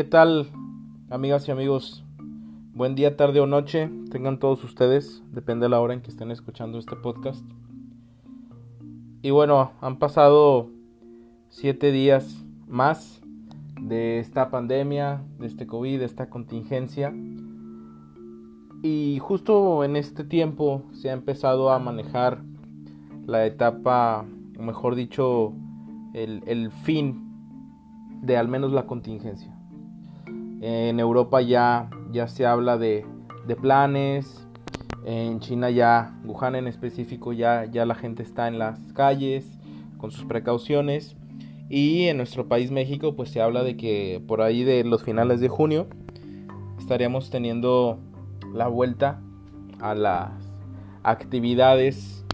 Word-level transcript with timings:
¿Qué 0.00 0.04
tal, 0.04 0.46
amigas 1.10 1.46
y 1.46 1.50
amigos? 1.50 2.06
Buen 2.72 2.94
día, 2.94 3.18
tarde 3.18 3.38
o 3.38 3.46
noche. 3.46 3.90
Tengan 4.10 4.38
todos 4.38 4.64
ustedes, 4.64 5.22
depende 5.30 5.64
de 5.64 5.68
la 5.68 5.78
hora 5.78 5.92
en 5.92 6.00
que 6.00 6.08
estén 6.08 6.30
escuchando 6.30 6.78
este 6.78 6.96
podcast. 6.96 7.44
Y 9.20 9.28
bueno, 9.28 9.72
han 9.82 9.98
pasado 9.98 10.70
siete 11.50 11.92
días 11.92 12.46
más 12.66 13.20
de 13.78 14.20
esta 14.20 14.50
pandemia, 14.50 15.22
de 15.38 15.46
este 15.46 15.66
COVID, 15.66 15.98
de 15.98 16.06
esta 16.06 16.30
contingencia. 16.30 17.12
Y 18.82 19.18
justo 19.20 19.84
en 19.84 19.96
este 19.96 20.24
tiempo 20.24 20.84
se 20.94 21.10
ha 21.10 21.12
empezado 21.12 21.70
a 21.70 21.78
manejar 21.78 22.42
la 23.26 23.44
etapa, 23.44 24.24
o 24.58 24.62
mejor 24.62 24.94
dicho, 24.94 25.52
el, 26.14 26.42
el 26.46 26.70
fin 26.70 27.20
de 28.22 28.38
al 28.38 28.48
menos 28.48 28.72
la 28.72 28.86
contingencia. 28.86 29.59
En 30.60 31.00
Europa 31.00 31.40
ya, 31.40 31.88
ya 32.12 32.28
se 32.28 32.46
habla 32.46 32.76
de, 32.76 33.06
de 33.46 33.56
planes. 33.56 34.46
En 35.04 35.40
China 35.40 35.70
ya, 35.70 36.14
Wuhan 36.24 36.54
en 36.54 36.66
específico, 36.66 37.32
ya, 37.32 37.64
ya 37.64 37.86
la 37.86 37.94
gente 37.94 38.22
está 38.22 38.48
en 38.48 38.58
las 38.58 38.78
calles 38.92 39.58
con 39.96 40.10
sus 40.10 40.24
precauciones. 40.24 41.16
Y 41.70 42.08
en 42.08 42.16
nuestro 42.16 42.48
país 42.48 42.70
México 42.70 43.14
pues 43.14 43.30
se 43.30 43.40
habla 43.40 43.62
de 43.62 43.76
que 43.76 44.22
por 44.26 44.42
ahí 44.42 44.64
de 44.64 44.84
los 44.84 45.04
finales 45.04 45.40
de 45.40 45.48
junio 45.48 45.86
estaríamos 46.78 47.30
teniendo 47.30 48.00
la 48.52 48.66
vuelta 48.66 49.20
a 49.80 49.94
las 49.94 50.32
actividades 51.04 52.24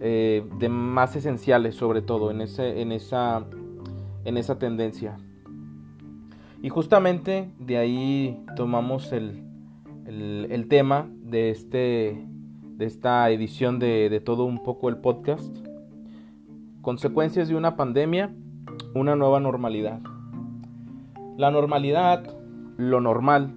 eh, 0.00 0.44
de 0.58 0.68
más 0.68 1.14
esenciales 1.14 1.76
sobre 1.76 2.02
todo 2.02 2.32
en, 2.32 2.40
ese, 2.40 2.82
en, 2.82 2.90
esa, 2.90 3.44
en 4.24 4.36
esa 4.36 4.58
tendencia. 4.58 5.16
Y 6.62 6.68
justamente 6.68 7.50
de 7.58 7.76
ahí 7.76 8.40
tomamos 8.54 9.12
el, 9.12 9.42
el, 10.06 10.68
tema 10.68 11.08
de, 11.24 11.50
este, 11.50 12.24
de 12.76 12.84
esta 12.86 13.28
edición 13.30 13.80
de, 13.80 14.08
de 14.08 14.20
todo 14.20 14.44
un 14.44 14.62
poco 14.62 14.88
el 14.88 14.98
podcast. 14.98 15.56
Consecuencias 16.80 17.48
de 17.48 17.56
una 17.56 17.74
pandemia, 17.74 18.32
una 18.94 19.16
nueva 19.16 19.40
normalidad. 19.40 19.98
La 21.36 21.50
normalidad, 21.50 22.32
lo 22.76 23.00
normal, 23.00 23.52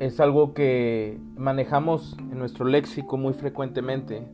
es 0.00 0.18
algo 0.18 0.54
que 0.54 1.20
manejamos 1.36 2.16
en 2.18 2.38
nuestro 2.40 2.66
léxico 2.66 3.16
muy 3.16 3.32
frecuentemente. 3.32 4.26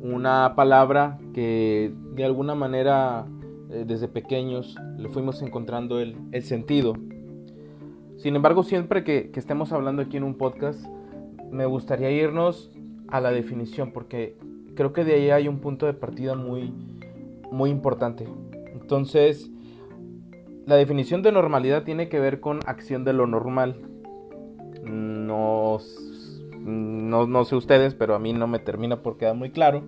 Una 0.00 0.54
palabra 0.56 1.18
que 1.34 1.92
de 2.14 2.24
alguna 2.24 2.54
manera 2.54 3.26
eh, 3.70 3.84
desde 3.86 4.08
pequeños 4.08 4.76
le 4.96 5.08
fuimos 5.08 5.42
encontrando 5.42 6.00
el, 6.00 6.16
sentido. 6.42 6.94
Sin 8.16 8.34
embargo, 8.34 8.62
siempre 8.62 9.04
que, 9.04 9.30
estemos 9.34 9.72
hablando 9.72 10.02
aquí 10.02 10.16
en 10.16 10.24
un 10.24 10.36
podcast, 10.36 10.84
me 11.50 11.66
gustaría 11.66 12.10
irnos 12.10 12.70
a 13.08 13.20
la 13.20 13.30
definición, 13.30 13.92
porque 13.92 14.36
creo 14.74 14.92
que 14.92 15.04
de 15.04 15.14
ahí 15.14 15.30
hay 15.30 15.48
un 15.48 15.58
punto 15.58 15.86
de 15.86 15.92
partida 15.92 16.34
muy, 16.34 16.72
muy 17.52 17.70
importante. 17.70 18.26
Entonces, 18.72 19.50
la 20.66 20.76
definición 20.76 21.22
de 21.22 21.32
normalidad 21.32 21.84
tiene 21.84 22.08
que 22.08 22.20
ver 22.20 22.40
con 22.40 22.60
acción 22.66 23.04
de 23.04 23.12
lo 23.12 23.26
normal. 23.26 23.76
No, 24.82 25.78
no, 26.58 27.26
no 27.26 27.44
sé 27.44 27.56
ustedes, 27.56 27.94
pero 27.94 28.14
a 28.14 28.18
mí 28.18 28.32
no 28.32 28.46
me 28.46 28.58
termina 28.58 29.02
por 29.02 29.18
quedar 29.18 29.34
muy 29.34 29.50
claro. 29.50 29.84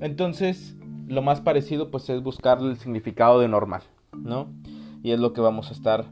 Entonces, 0.00 0.76
lo 1.12 1.20
más 1.20 1.40
parecido 1.42 1.90
pues 1.90 2.08
es 2.08 2.22
buscar 2.22 2.60
el 2.60 2.76
significado 2.78 3.38
de 3.38 3.48
normal, 3.48 3.82
¿no? 4.16 4.48
Y 5.02 5.10
es 5.10 5.20
lo 5.20 5.32
que 5.32 5.42
vamos 5.42 5.68
a 5.68 5.74
estar 5.74 6.06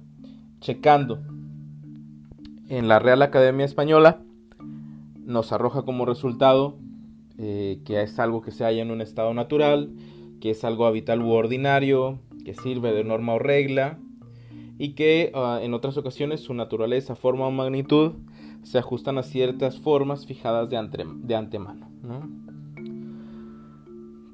checando. 0.61 1.21
En 2.69 2.87
la 2.87 2.99
Real 2.99 3.23
Academia 3.23 3.65
Española 3.65 4.21
nos 5.17 5.53
arroja 5.53 5.83
como 5.83 6.05
resultado 6.05 6.77
eh, 7.39 7.81
que 7.87 8.03
es 8.03 8.19
algo 8.19 8.43
que 8.43 8.51
se 8.51 8.65
halla 8.65 8.83
en 8.83 8.91
un 8.91 9.01
estado 9.01 9.33
natural, 9.33 9.91
que 10.41 10.51
es 10.51 10.65
algo 10.65 10.85
habitual 10.85 11.23
u 11.23 11.31
ordinario, 11.31 12.19
que 12.45 12.53
sirve 12.53 12.93
de 12.93 13.03
norma 13.03 13.35
o 13.35 13.39
regla 13.39 13.99
y 14.79 14.91
que 14.91 15.33
ah, 15.35 15.61
en 15.63 15.73
otras 15.73 15.97
ocasiones 15.97 16.41
su 16.41 16.53
naturaleza, 16.53 17.17
forma 17.17 17.47
o 17.47 17.51
magnitud 17.51 18.13
se 18.65 18.79
ajustan 18.79 19.17
a 19.17 19.23
ciertas 19.23 19.79
formas 19.79 20.27
fijadas 20.27 20.69
de, 20.69 21.07
de 21.23 21.35
antemano. 21.35 21.89
¿no? 22.03 22.50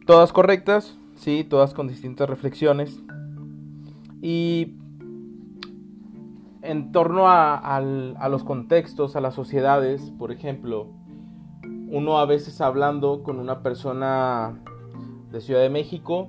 Todas 0.06 0.33
correctas, 0.33 0.97
sí, 1.17 1.43
todas 1.43 1.75
con 1.75 1.89
distintas 1.89 2.31
reflexiones. 2.31 3.03
Y 4.22 4.77
en 6.62 6.93
torno 6.93 7.25
a, 7.27 7.81
los 8.31 8.45
contextos, 8.45 9.16
a 9.16 9.21
las 9.21 9.34
sociedades, 9.34 10.12
por 10.16 10.31
ejemplo, 10.31 10.93
uno 11.89 12.19
a 12.19 12.25
veces 12.25 12.61
hablando 12.61 13.25
con 13.25 13.41
una 13.41 13.65
persona 13.65 14.62
de 15.33 15.41
Ciudad 15.41 15.61
de 15.61 15.71
México 15.71 16.28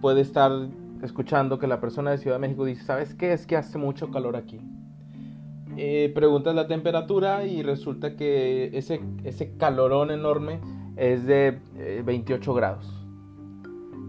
puede 0.00 0.20
estar 0.20 0.52
escuchando 1.02 1.58
que 1.58 1.66
la 1.66 1.80
persona 1.80 2.12
de 2.12 2.18
Ciudad 2.18 2.36
de 2.36 2.40
México 2.40 2.64
dice, 2.64 2.84
¿sabes 2.84 3.14
qué? 3.14 3.32
Es 3.32 3.48
que 3.48 3.56
hace 3.56 3.78
mucho 3.78 4.12
calor 4.12 4.36
aquí. 4.36 4.60
Eh, 5.76 6.12
preguntas 6.14 6.54
la 6.54 6.68
temperatura 6.68 7.46
y 7.46 7.64
resulta 7.64 8.14
que 8.14 8.70
ese, 8.78 9.00
ese 9.24 9.56
calorón 9.56 10.12
enorme 10.12 10.60
es 10.96 11.26
de 11.26 11.58
28 12.04 12.50
eh, 12.50 12.54
grados. 12.54 13.04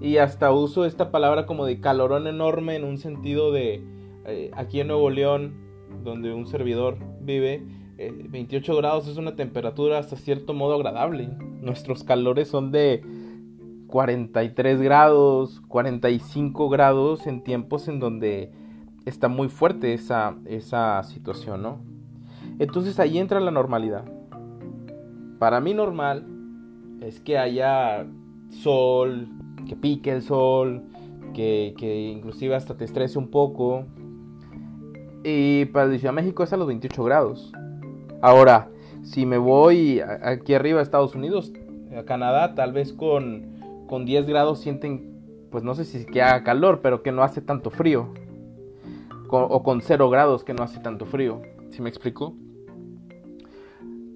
Y 0.01 0.17
hasta 0.17 0.51
uso 0.51 0.85
esta 0.85 1.11
palabra 1.11 1.45
como 1.45 1.65
de 1.65 1.79
calorón 1.79 2.27
enorme 2.27 2.75
en 2.75 2.83
un 2.83 2.97
sentido 2.97 3.51
de 3.51 3.81
eh, 4.25 4.51
aquí 4.53 4.79
en 4.79 4.87
Nuevo 4.87 5.09
León, 5.09 5.53
donde 6.03 6.33
un 6.33 6.47
servidor 6.47 6.97
vive, 7.21 7.63
28 7.97 8.71
eh, 8.71 8.75
grados 8.75 9.07
es 9.07 9.17
una 9.17 9.35
temperatura 9.35 9.97
hasta 9.97 10.17
cierto 10.17 10.53
modo 10.53 10.75
agradable. 10.75 11.29
Nuestros 11.61 12.03
calores 12.03 12.49
son 12.49 12.71
de 12.71 13.03
43 13.87 14.81
grados, 14.81 15.61
45 15.69 16.69
grados 16.69 17.25
en 17.25 17.43
tiempos 17.43 17.87
en 17.87 17.99
donde 17.99 18.51
está 19.05 19.27
muy 19.27 19.47
fuerte 19.47 19.93
esa, 19.93 20.35
esa 20.45 21.01
situación, 21.03 21.61
¿no? 21.61 21.79
Entonces 22.59 22.99
ahí 22.99 23.17
entra 23.17 23.39
la 23.39 23.51
normalidad. 23.51 24.03
Para 25.39 25.61
mí 25.61 25.73
normal 25.73 26.34
es 27.01 27.19
que 27.19 27.37
haya 27.37 28.05
sol, 28.49 29.27
que 29.67 29.75
pique 29.75 30.11
el 30.11 30.21
sol, 30.21 30.83
que, 31.33 32.11
inclusive 32.13 32.55
hasta 32.55 32.75
te 32.75 32.85
estrese 32.85 33.19
un 33.19 33.29
poco. 33.29 33.85
Y 35.23 35.65
para 35.65 35.87
Ciudad 35.97 36.13
de 36.13 36.21
México 36.21 36.43
es 36.43 36.53
a 36.53 36.57
los 36.57 36.67
28 36.67 37.03
grados. 37.03 37.51
Ahora, 38.21 38.69
si 39.03 39.25
me 39.25 39.37
voy 39.37 40.01
aquí 40.21 40.53
arriba 40.53 40.79
a 40.79 40.83
Estados 40.83 41.15
Unidos, 41.15 41.51
a 41.95 42.03
Canadá, 42.03 42.55
tal 42.55 42.73
vez 42.73 42.93
con, 42.93 43.85
con 43.87 44.05
10 44.05 44.25
grados 44.27 44.59
sienten, 44.59 45.47
pues 45.51 45.63
no 45.63 45.75
sé 45.75 45.85
si 45.85 46.05
que 46.05 46.21
haga 46.21 46.43
calor, 46.43 46.79
pero 46.81 47.03
que 47.03 47.11
no 47.11 47.23
hace 47.23 47.41
tanto 47.41 47.69
frío. 47.69 48.13
o 49.29 49.63
con 49.63 49.81
0 49.81 50.09
grados 50.09 50.43
que 50.43 50.53
no 50.53 50.63
hace 50.63 50.79
tanto 50.79 51.05
frío. 51.05 51.41
¿Sí 51.71 51.81
me 51.81 51.89
explico? 51.89 52.35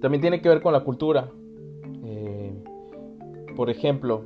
También 0.01 0.21
tiene 0.21 0.41
que 0.41 0.47
ver 0.47 0.61
con 0.61 0.71
la 0.71 0.81
cultura. 0.81 1.29
Por 3.59 3.69
ejemplo, 3.69 4.23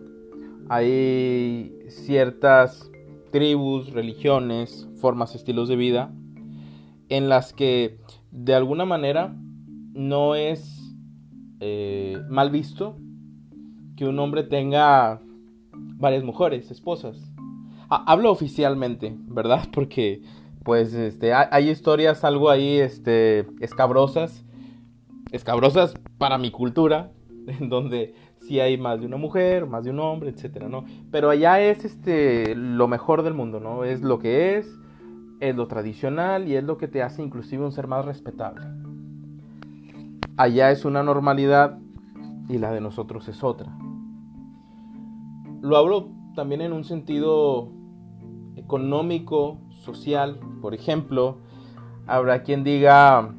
hay 0.70 1.76
ciertas 1.88 2.92
tribus, 3.32 3.92
religiones, 3.92 4.88
formas, 5.02 5.34
estilos 5.34 5.68
de 5.68 5.76
vida 5.76 6.14
en 7.10 7.30
las 7.30 7.52
que 7.52 7.98
de 8.30 8.54
alguna 8.54 8.86
manera 8.86 9.36
no 9.96 10.36
es 10.36 10.96
eh, 11.62 12.22
mal 12.30 12.52
visto 12.52 12.96
que 13.98 14.06
un 14.06 14.20
hombre 14.20 14.44
tenga 14.44 15.20
varias 15.74 16.24
mujeres, 16.24 16.70
esposas. 16.70 17.18
hablo 17.90 18.30
oficialmente, 18.30 19.18
¿verdad? 19.18 19.68
Porque 19.74 20.22
pues 20.64 20.94
este 20.94 21.34
hay, 21.34 21.72
historias 21.72 22.24
algo 22.24 22.52
ahí 22.52 22.78
este 22.78 23.48
escabrosas, 23.62 24.46
escabrosas 25.32 25.96
para 26.20 26.38
mi 26.38 26.52
cultura, 26.52 27.12
en 27.48 27.70
donde 27.70 28.14
si 28.48 28.60
hay 28.60 28.78
más 28.78 29.00
de 29.00 29.06
una 29.06 29.18
mujer, 29.18 29.66
más 29.66 29.86
de 29.86 29.92
un 29.92 30.00
hombre, 30.00 30.30
etcétera, 30.30 30.68
¿no? 30.68 30.84
Pero 31.12 31.30
allá 31.30 31.62
es 31.62 31.86
este 31.86 32.56
lo 32.56 32.88
mejor 32.88 33.24
del 33.24 33.34
mundo, 33.34 33.60
¿no? 33.60 33.86
Es 33.86 34.02
lo 34.02 34.20
que 34.20 34.58
es, 34.58 34.78
es 35.40 35.56
lo 35.56 35.68
tradicional 35.68 36.48
y 36.48 36.56
es 36.56 36.64
lo 36.64 36.78
que 36.78 36.90
te 36.90 37.02
hace 37.02 37.24
inclusive 37.24 37.64
un 37.64 37.72
ser 37.72 37.88
más 37.88 38.04
respetable. 38.04 38.66
Allá 40.36 40.72
es 40.72 40.84
una 40.84 41.04
normalidad 41.04 41.80
y 42.50 42.58
la 42.58 42.72
de 42.72 42.82
nosotros 42.82 43.28
es 43.30 43.44
otra. 43.44 43.78
Lo 45.62 45.78
hablo 45.78 46.10
también 46.36 46.62
en 46.62 46.74
un 46.74 46.84
sentido 46.84 47.70
económico, 48.58 49.58
social, 49.70 50.38
por 50.62 50.74
ejemplo, 50.74 51.38
habrá 52.08 52.44
quien 52.44 52.66
diga 52.66 53.34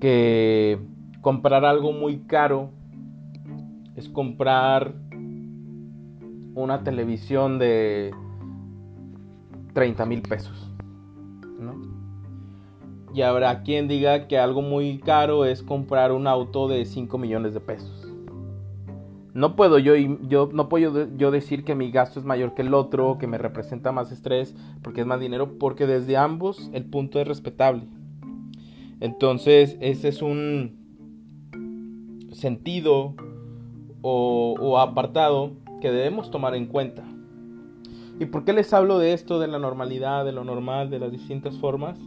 que 0.00 0.80
comprar 1.20 1.64
algo 1.64 1.92
muy 1.92 2.18
caro 2.26 2.70
es 4.02 4.08
comprar 4.08 4.94
una 6.54 6.82
televisión 6.82 7.58
de 7.58 8.12
30 9.74 10.04
mil 10.06 10.22
pesos. 10.22 10.70
¿no? 11.58 11.74
Y 13.14 13.22
habrá 13.22 13.62
quien 13.62 13.88
diga 13.88 14.26
que 14.26 14.38
algo 14.38 14.60
muy 14.60 14.98
caro 14.98 15.44
es 15.44 15.62
comprar 15.62 16.12
un 16.12 16.26
auto 16.26 16.68
de 16.68 16.84
5 16.84 17.16
millones 17.16 17.54
de 17.54 17.60
pesos. 17.60 18.08
No 19.34 19.56
puedo 19.56 19.78
yo, 19.78 19.94
yo, 19.96 20.50
no 20.52 20.68
puedo 20.68 21.08
yo 21.16 21.30
decir 21.30 21.64
que 21.64 21.74
mi 21.74 21.90
gasto 21.90 22.20
es 22.20 22.26
mayor 22.26 22.54
que 22.54 22.62
el 22.62 22.74
otro, 22.74 23.16
que 23.18 23.26
me 23.26 23.38
representa 23.38 23.90
más 23.90 24.12
estrés, 24.12 24.54
porque 24.82 25.00
es 25.00 25.06
más 25.06 25.20
dinero, 25.20 25.58
porque 25.58 25.86
desde 25.86 26.18
ambos 26.18 26.70
el 26.74 26.84
punto 26.84 27.18
es 27.18 27.26
respetable. 27.26 27.84
Entonces, 29.00 29.78
ese 29.80 30.08
es 30.08 30.20
un 30.20 30.82
sentido 32.32 33.14
o, 34.02 34.78
apartado 34.78 35.52
que 35.80 35.90
debemos 35.90 36.30
tomar 36.30 36.54
en 36.54 36.66
cuenta. 36.66 37.02
¿Y 38.20 38.26
por 38.26 38.44
qué 38.44 38.52
les 38.52 38.72
hablo 38.72 38.98
de 38.98 39.14
esto, 39.14 39.40
de 39.40 39.48
la 39.48 39.58
normalidad, 39.58 40.24
de 40.24 40.32
lo 40.32 40.44
normal, 40.44 40.90
de 40.90 40.98
las 40.98 41.10
distintas 41.10 41.56
formas? 41.58 41.98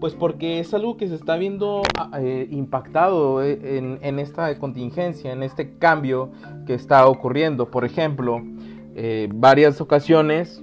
Pues 0.00 0.14
porque 0.14 0.58
es 0.58 0.74
algo 0.74 0.96
que 0.96 1.08
se 1.08 1.14
está 1.14 1.36
viendo 1.36 1.82
ah, 1.98 2.10
eh, 2.20 2.48
impactado 2.50 3.42
eh, 3.42 3.98
en, 4.02 4.18
esta 4.18 4.58
contingencia, 4.58 5.32
en 5.32 5.42
este 5.42 5.78
cambio 5.78 6.30
que 6.66 6.74
está 6.74 7.06
ocurriendo. 7.06 7.70
Por 7.70 7.84
ejemplo, 7.84 8.42
eh, 8.96 9.28
varias 9.32 9.80
ocasiones 9.80 10.62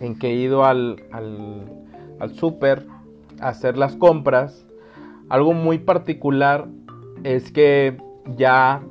en 0.00 0.18
que 0.18 0.28
he 0.30 0.34
ido 0.34 0.64
al, 0.64 0.96
al, 1.12 1.86
al 2.18 2.34
súper 2.34 2.86
a 3.40 3.48
hacer 3.48 3.78
las 3.78 3.96
compras, 3.96 4.66
algo 5.28 5.54
muy 5.54 5.78
particular 5.78 6.68
es 7.24 7.50
que 7.50 7.96
ya 8.36 8.82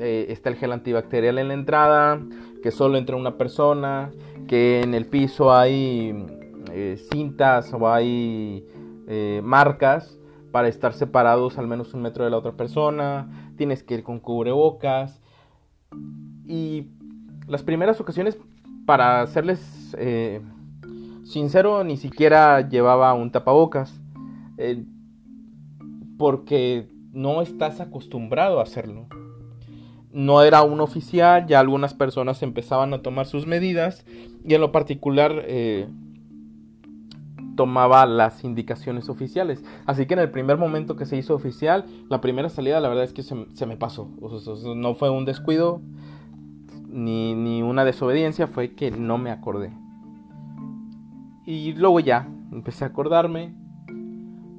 está 0.00 0.48
el 0.48 0.56
gel 0.56 0.72
antibacterial 0.72 1.38
en 1.38 1.48
la 1.48 1.54
entrada, 1.54 2.20
que 2.62 2.70
solo 2.70 2.98
entra 2.98 3.16
una 3.16 3.36
persona, 3.36 4.10
que 4.48 4.82
en 4.82 4.94
el 4.94 5.06
piso 5.06 5.52
hay 5.52 6.26
cintas 7.10 7.72
o 7.72 7.88
hay 7.88 8.64
eh, 9.12 9.40
marcas 9.42 10.18
para 10.52 10.68
estar 10.68 10.92
separados 10.92 11.58
al 11.58 11.66
menos 11.66 11.94
un 11.94 12.02
metro 12.02 12.24
de 12.24 12.30
la 12.30 12.36
otra 12.36 12.52
persona, 12.52 13.52
tienes 13.56 13.82
que 13.82 13.94
ir 13.94 14.02
con 14.04 14.20
cubrebocas. 14.20 15.20
Y 16.46 16.88
las 17.46 17.62
primeras 17.62 18.00
ocasiones, 18.00 18.38
para 18.86 19.26
serles 19.26 19.96
eh, 19.98 20.40
sincero, 21.24 21.84
ni 21.84 21.96
siquiera 21.96 22.68
llevaba 22.68 23.12
un 23.14 23.30
tapabocas, 23.30 24.00
eh, 24.58 24.84
porque 26.18 26.88
no 27.12 27.42
estás 27.42 27.80
acostumbrado 27.80 28.60
a 28.60 28.64
hacerlo. 28.64 29.06
No 30.12 30.42
era 30.42 30.62
un 30.62 30.80
oficial, 30.80 31.46
ya 31.46 31.60
algunas 31.60 31.94
personas 31.94 32.42
empezaban 32.42 32.92
a 32.94 33.02
tomar 33.02 33.26
sus 33.26 33.46
medidas 33.46 34.04
y 34.44 34.54
en 34.54 34.60
lo 34.60 34.72
particular 34.72 35.44
tomaba 37.60 38.06
las 38.06 38.42
indicaciones 38.42 39.10
oficiales. 39.10 39.62
Así 39.84 40.06
que 40.06 40.14
en 40.14 40.20
el 40.20 40.30
primer 40.30 40.56
momento 40.56 40.96
que 40.96 41.04
se 41.04 41.18
hizo 41.18 41.34
oficial, 41.34 41.84
la 42.08 42.20
primera 42.20 42.48
salida 42.48 42.80
la 42.80 42.88
verdad 42.88 43.04
es 43.04 43.12
que 43.12 43.22
se, 43.22 43.66
me 43.66 43.76
pasó. 43.76 44.08
no 44.74 44.94
fue 44.94 45.10
un 45.10 45.26
descuido 45.26 45.82
ni, 46.88 47.34
ni 47.34 47.62
una 47.62 47.84
desobediencia, 47.84 48.46
fue 48.46 48.74
que 48.74 48.90
no 48.90 49.18
me 49.18 49.30
acordé. 49.30 49.72
Y 51.44 51.74
luego 51.74 52.00
ya, 52.00 52.28
empecé 52.50 52.84
a 52.84 52.88
acordarme 52.88 53.52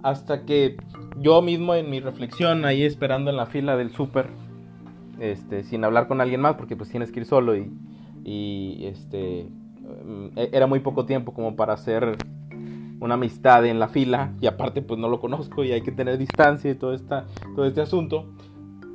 hasta 0.04 0.46
que 0.46 0.78
yo 1.18 1.42
mismo 1.42 1.74
en 1.74 1.90
mi 1.90 2.00
reflexión, 2.00 2.66
ahí 2.66 2.84
esperando 2.84 3.32
en 3.32 3.38
la 3.38 3.48
fila 3.48 3.78
del 3.78 3.92
súper, 3.92 4.30
este, 5.22 5.62
sin 5.64 5.84
hablar 5.84 6.08
con 6.08 6.20
alguien 6.20 6.42
más, 6.42 6.56
porque 6.56 6.76
pues 6.76 6.90
tienes 6.90 7.12
que 7.12 7.20
ir 7.20 7.28
solo 7.28 7.56
y, 7.56 8.84
este, 8.86 9.42
e, 10.36 10.50
era 10.52 10.66
muy 10.66 10.80
poco 10.80 11.06
tiempo 11.06 11.32
como 11.32 11.56
para 11.56 11.74
hacer 11.74 12.18
una 13.00 13.14
amistad 13.14 13.66
en 13.68 13.78
la 13.78 13.88
fila 13.88 14.34
y 14.42 14.48
aparte 14.48 14.82
pues 14.82 15.00
no 15.00 15.08
lo 15.10 15.20
conozco 15.20 15.64
y 15.64 15.72
hay 15.72 15.82
que 15.82 15.92
tener 15.92 16.18
distancia 16.18 16.72
y 16.72 16.76
todo, 16.76 16.96
esta, 16.96 17.28
todo 17.56 17.66
este 17.66 17.82
asunto. 17.82 18.34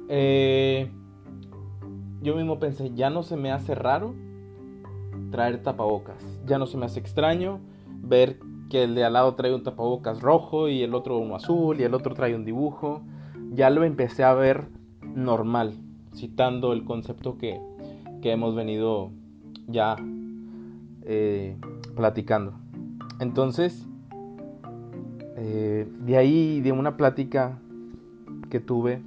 Eh, 0.08 0.90
yo 2.22 2.34
mismo 2.34 2.58
pensé, 2.58 2.92
ya 2.94 3.08
no 3.08 3.22
se 3.22 3.36
me 3.36 3.52
hace 3.52 3.76
raro 3.76 4.12
traer 5.30 5.62
tapabocas, 5.62 6.40
ya 6.44 6.58
no 6.58 6.66
se 6.66 6.76
me 6.76 6.86
hace 6.86 6.98
extraño 6.98 7.60
ver 8.00 8.40
que 8.68 8.82
el 8.82 8.96
de 8.96 9.04
al 9.04 9.12
lado 9.12 9.36
trae 9.36 9.54
un 9.54 9.62
tapabocas 9.62 10.20
rojo 10.20 10.68
y 10.68 10.82
el 10.82 10.92
otro 10.92 11.18
uno 11.18 11.36
azul 11.36 11.78
y 11.78 11.84
el 11.84 11.94
otro 11.94 12.14
trae 12.14 12.34
un 12.34 12.44
dibujo. 12.44 13.02
Ya 13.52 13.70
lo 13.70 13.84
empecé 13.84 14.24
a 14.24 14.34
ver 14.34 14.66
normal, 15.14 15.74
citando 16.16 16.72
el 16.72 16.84
concepto 16.84 17.38
que, 17.38 17.60
que 18.22 18.32
hemos 18.32 18.54
venido 18.54 19.10
ya 19.68 19.96
eh, 21.04 21.56
platicando. 21.94 22.54
Entonces, 23.20 23.86
eh, 25.36 25.86
de 26.00 26.16
ahí, 26.16 26.60
de 26.60 26.72
una 26.72 26.96
plática 26.96 27.58
que 28.50 28.60
tuve, 28.60 29.02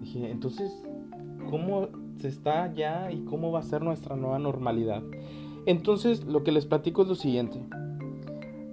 dije, 0.00 0.30
entonces, 0.30 0.72
¿cómo 1.48 1.88
se 2.16 2.28
está 2.28 2.72
ya 2.74 3.10
y 3.10 3.24
cómo 3.24 3.52
va 3.52 3.60
a 3.60 3.62
ser 3.62 3.82
nuestra 3.82 4.16
nueva 4.16 4.38
normalidad? 4.38 5.02
Entonces, 5.66 6.24
lo 6.24 6.42
que 6.42 6.52
les 6.52 6.66
platico 6.66 7.02
es 7.02 7.08
lo 7.08 7.14
siguiente. 7.14 7.60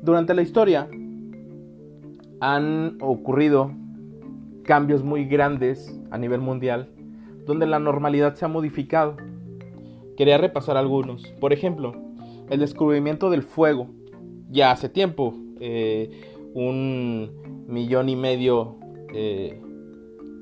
Durante 0.02 0.34
la 0.34 0.42
historia 0.42 0.90
han 2.40 2.98
ocurrido 3.02 3.72
cambios 4.64 5.04
muy 5.04 5.26
grandes 5.26 6.00
a 6.10 6.18
nivel 6.18 6.42
mundial 6.42 6.90
donde 7.46 7.66
la 7.66 7.80
normalidad 7.80 8.36
se 8.36 8.46
ha 8.46 8.48
modificado. 8.48 9.18
Quería 10.18 10.38
repasar 10.38 10.78
algunos. 10.78 11.28
Por 11.40 11.54
ejemplo, 11.54 11.96
el 12.50 12.60
descubrimiento 12.60 13.30
del 13.30 13.44
fuego. 13.44 13.88
Ya 14.50 14.72
hace 14.72 14.90
tiempo, 14.90 15.36
eh, 15.60 16.22
un 16.54 17.66
millón 17.68 18.10
y 18.10 18.16
medio 18.16 18.76
eh, 19.14 19.62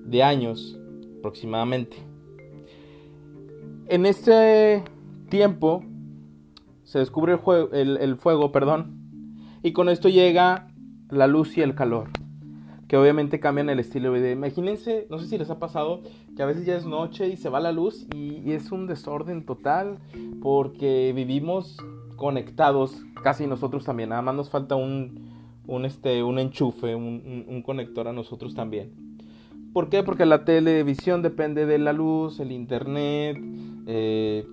de 0.06 0.24
años 0.24 0.80
aproximadamente. 1.20 1.98
En 3.88 4.06
este 4.06 4.84
tiempo 5.30 5.84
se 6.84 7.00
descubre 7.00 7.38
el, 7.74 7.98
el, 7.98 8.16
fuego, 8.16 8.52
perdón, 8.52 8.98
y 9.62 9.74
con 9.74 9.90
esto 9.90 10.08
llega 10.08 10.70
la 11.10 11.28
luz 11.28 11.58
y 11.58 11.62
el 11.62 11.76
calor, 11.76 12.10
que 12.88 12.98
obviamente 12.98 13.40
cambian 13.40 13.70
el 13.70 13.80
estilo 13.80 14.12
de 14.14 14.20
vida. 14.20 14.32
Imagínense, 14.32 15.08
no 15.10 15.20
sé 15.20 15.28
si 15.28 15.38
les 15.38 15.50
ha 15.50 15.60
pasado, 15.60 16.02
que 16.36 16.44
a 16.44 16.46
veces 16.46 16.66
ya 16.66 16.76
es 16.76 16.86
noche 16.86 17.28
y 17.28 17.36
se 17.36 17.50
va 17.50 17.60
la 17.60 17.72
luz 17.72 18.08
y 18.16 18.52
es 18.52 18.72
un 18.72 18.88
desorden 18.88 19.46
total 19.46 19.98
porque 20.42 21.12
vivimos 21.16 21.78
conectados, 22.16 23.02
casi 23.24 23.48
nosotros 23.48 23.86
también, 23.86 24.10
nada 24.10 24.22
más 24.22 24.36
nos 24.36 24.50
falta 24.50 24.76
un, 24.76 25.28
un, 25.68 25.86
este, 25.86 26.24
un 26.24 26.40
enchufe, 26.40 26.96
un, 26.96 27.62
conector 27.66 28.08
a 28.08 28.14
nosotros 28.14 28.56
también. 28.56 28.92
¿Por 29.74 29.90
qué? 29.90 30.04
Porque 30.04 30.26
la 30.26 30.44
televisión 30.44 31.22
depende 31.22 31.66
de 31.66 31.78
la 31.78 31.94
luz, 31.94 32.40
el 32.40 32.52
internet, 32.52 33.38
eh, 33.86 34.46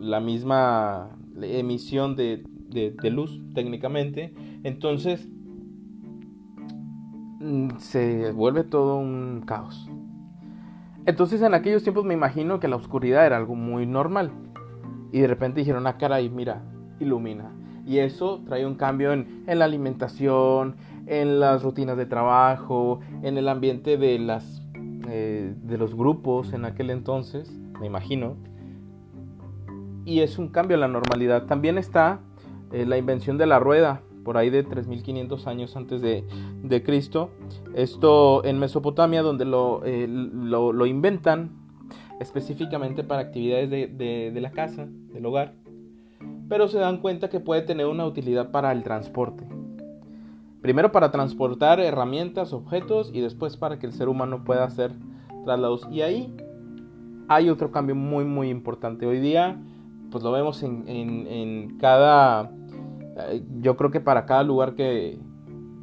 la 0.00 0.20
misma 0.20 1.16
emisión 1.40 2.16
de, 2.16 2.42
de, 2.70 3.10
luz 3.10 3.40
técnicamente. 3.54 4.34
Entonces 4.64 5.28
se 7.78 8.32
vuelve 8.32 8.64
todo 8.64 8.96
un 8.96 9.42
caos. 9.46 9.88
Entonces 11.06 11.42
en 11.42 11.54
aquellos 11.54 11.82
tiempos 11.82 12.04
me 12.04 12.14
imagino 12.14 12.60
que 12.60 12.68
la 12.68 12.76
oscuridad 12.76 13.26
era 13.26 13.36
algo 13.36 13.54
muy 13.54 13.86
normal. 13.86 14.30
Y 15.12 15.20
de 15.20 15.26
repente 15.26 15.60
dijeron, 15.60 15.86
ah, 15.86 15.96
caray, 15.96 16.28
mira, 16.28 16.62
ilumina. 16.98 17.52
Y 17.86 17.98
eso 17.98 18.42
trae 18.46 18.66
un 18.66 18.74
cambio 18.76 19.12
en, 19.12 19.44
la 19.46 19.66
alimentación, 19.66 20.76
en 21.06 21.38
las 21.38 21.62
rutinas 21.62 21.96
de 21.96 22.06
trabajo, 22.06 23.00
en 23.22 23.36
el 23.36 23.48
ambiente 23.48 23.98
de, 23.98 24.18
las, 24.18 24.62
eh, 25.08 25.54
de 25.56 25.78
los 25.78 25.94
grupos 25.94 26.52
en 26.54 26.64
aquel 26.64 26.90
entonces, 26.90 27.52
me 27.78 27.86
imagino. 27.86 28.36
Y 30.06 30.20
es 30.20 30.38
un 30.38 30.48
cambio 30.48 30.78
a 30.78 30.80
la 30.80 30.88
normalidad. 30.88 31.44
También 31.44 31.76
está 31.76 32.20
eh, 32.72 32.86
la 32.86 32.96
invención 32.96 33.36
de 33.36 33.46
la 33.46 33.58
rueda, 33.58 34.00
por 34.24 34.36
ahí 34.36 34.50
de 34.50 34.62
3500 34.62 35.46
años 35.46 35.76
antes 35.76 36.00
de, 36.00 36.24
Cristo. 36.84 37.30
Esto 37.74 38.44
en 38.44 38.58
Mesopotamia, 38.58 39.22
donde 39.22 39.44
eh, 39.84 40.06
lo, 40.08 40.72
lo, 40.72 40.86
inventan 40.86 41.52
específicamente 42.20 43.04
para 43.04 43.22
actividades 43.22 43.70
de, 43.70 44.30
de 44.32 44.40
la 44.40 44.50
casa, 44.50 44.88
del 45.12 45.26
hogar 45.26 45.54
pero 46.48 46.68
se 46.68 46.78
dan 46.78 46.98
cuenta 46.98 47.28
que 47.28 47.40
puede 47.40 47.62
tener 47.62 47.86
una 47.86 48.04
utilidad 48.06 48.50
para 48.50 48.72
el 48.72 48.82
transporte. 48.82 49.44
Primero 50.60 50.92
para 50.92 51.10
transportar 51.10 51.80
herramientas, 51.80 52.52
objetos 52.52 53.10
y 53.12 53.20
después 53.20 53.56
para 53.56 53.78
que 53.78 53.86
el 53.86 53.92
ser 53.92 54.08
humano 54.08 54.44
pueda 54.44 54.64
hacer 54.64 54.92
traslados. 55.44 55.86
Y 55.90 56.02
ahí 56.02 56.34
hay 57.28 57.50
otro 57.50 57.70
cambio 57.70 57.94
muy 57.94 58.24
muy 58.24 58.48
importante. 58.50 59.06
Hoy 59.06 59.20
día 59.20 59.60
pues 60.10 60.22
lo 60.22 60.30
vemos 60.30 60.62
en, 60.62 61.76
cada... 61.80 62.52
Eh, 63.16 63.42
yo 63.60 63.76
creo 63.76 63.90
que 63.90 64.00
para 64.00 64.26
cada 64.26 64.42
lugar 64.42 64.74
que, 64.74 65.18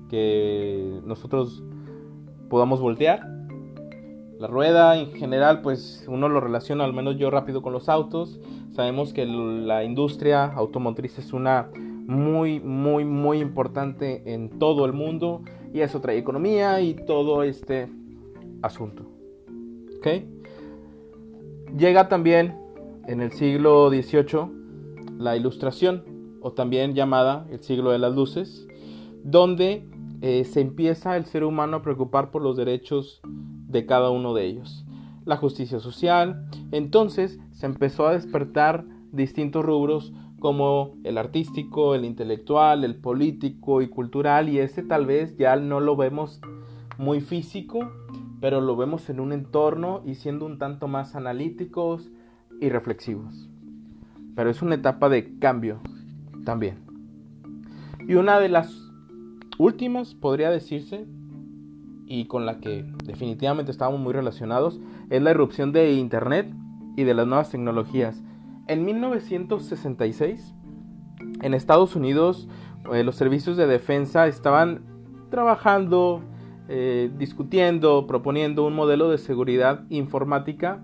que 0.10 1.00
nosotros 1.06 1.64
podamos 2.50 2.82
voltear. 2.82 3.28
La 4.40 4.48
rueda 4.48 4.98
en 4.98 5.12
general 5.12 5.62
pues 5.62 6.04
uno 6.08 6.28
lo 6.28 6.40
relaciona 6.40 6.84
al 6.84 6.94
menos 6.94 7.18
yo 7.18 7.30
rápido 7.30 7.62
con 7.62 7.74
los 7.74 7.90
autos 7.90 8.40
Sabemos 8.74 9.12
que 9.12 9.26
la 9.26 9.84
industria 9.84 10.46
automotriz 10.46 11.20
es 11.20 11.34
una, 11.34 11.70
muy, 11.74 12.62
muy, 12.62 13.04
muy 13.04 13.40
importante 13.40 14.34
en 14.34 14.60
todo 14.60 14.86
el 14.86 14.94
mundo 14.94 15.42
y 15.74 15.82
eso 15.82 16.00
trae 16.00 16.18
economía 16.18 16.80
y 16.80 16.94
todo 16.94 17.44
este 17.44 17.90
asunto. 18.62 19.04
¿Ok? 19.98 20.08
Llega 21.78 22.08
también 22.08 22.58
en 23.08 23.20
el 23.20 23.34
siglo 23.34 23.90
XVIII 23.90 25.18
la 25.18 25.36
ilustración, 25.36 26.04
o 26.42 26.52
también 26.52 26.94
llamada 26.94 27.46
el 27.52 27.62
siglo 27.62 27.92
de 27.92 28.00
las 28.00 28.14
luces, 28.14 28.68
donde 29.24 29.88
eh, 30.22 30.44
se 30.44 30.62
empieza 30.62 31.18
el 31.18 31.26
ser 31.26 31.44
humano 31.44 31.78
a 31.78 31.82
preocupar 31.82 32.32
por 32.32 32.42
los 32.42 32.58
derechos 32.58 33.22
de 33.24 33.86
cada 33.86 34.10
uno 34.10 34.34
de 34.34 34.46
ellos. 34.46 34.86
La 35.26 35.38
justicia 35.38 35.80
social, 35.80 36.46
entonces 36.72 37.40
se 37.52 37.66
empezó 37.66 38.08
a 38.08 38.14
despertar 38.14 38.86
distintos 39.12 39.64
rubros 39.64 40.14
como 40.40 40.96
el 41.04 41.18
artístico, 41.18 41.94
el 41.94 42.04
intelectual, 42.04 42.84
el 42.84 42.96
político 42.96 43.82
y 43.82 43.88
cultural, 43.88 44.50
y 44.50 44.58
ese 44.58 44.82
tal 44.82 45.06
vez 45.06 45.38
ya 45.38 45.56
no 45.56 45.80
lo 45.80 45.96
vemos 45.96 46.42
muy 46.98 47.22
físico, 47.22 47.92
pero 48.40 48.60
lo 48.60 48.76
vemos 48.76 49.10
en 49.10 49.20
un 49.20 49.34
entorno 49.34 50.02
y 50.04 50.16
siendo 50.16 50.48
un 50.48 50.58
tanto 50.58 50.88
más 50.88 51.16
analíticos 51.16 52.10
y 52.60 52.70
reflexivos. 52.70 53.50
Pero 54.36 54.50
es 54.50 54.64
una 54.64 54.76
etapa 54.76 55.10
de 55.10 55.38
cambio 55.38 55.80
también. 56.44 56.78
Y 58.08 58.16
una 58.16 58.40
de 58.40 58.50
las 58.50 58.92
últimas, 59.58 60.16
podría 60.16 60.50
decirse, 60.50 61.06
y 62.08 62.26
con 62.26 62.46
la 62.46 62.60
que 62.60 62.86
definitivamente 63.06 63.72
estábamos 63.72 64.02
muy 64.02 64.14
relacionados, 64.14 64.80
es 65.10 65.22
la 65.22 65.32
irrupción 65.32 65.72
de 65.72 65.94
Internet 65.94 66.52
y 66.98 67.04
de 67.04 67.14
las 67.14 67.28
nuevas 67.28 67.50
tecnologías. 67.50 68.22
En 68.68 68.84
1966, 68.86 70.54
en 71.42 71.54
Estados 71.54 71.96
Unidos, 71.96 72.48
eh, 72.92 73.04
los 73.04 73.16
servicios 73.16 73.58
de 73.58 73.68
defensa 73.68 74.28
estaban 74.28 74.82
trabajando, 75.30 76.22
eh, 76.68 77.12
discutiendo, 77.18 78.08
proponiendo 78.08 78.66
un 78.66 78.76
modelo 78.76 79.10
de 79.10 79.18
seguridad 79.18 79.86
informática 79.90 80.84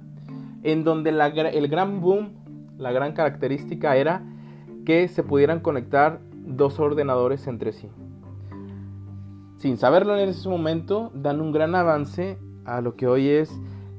en 0.63 0.83
donde 0.83 1.09
el 1.09 1.67
gran 1.67 2.01
boom, 2.01 2.29
la 2.77 2.91
gran 2.91 3.13
característica 3.13 3.95
era 3.95 4.23
que 4.87 5.09
se 5.09 5.21
pudieran 5.21 5.59
conectar 5.59 6.21
dos 6.31 6.79
ordenadores 6.79 7.45
entre 7.47 7.73
sí. 7.73 7.89
Sin 9.57 9.75
saberlo 9.75 10.17
en 10.17 10.29
ese 10.29 10.47
momento, 10.47 11.11
dan 11.13 11.41
un 11.41 11.51
gran 11.51 11.75
avance 11.75 12.37
a 12.63 12.79
lo 12.79 12.95
que 12.95 13.05
hoy 13.05 13.27
es 13.27 13.51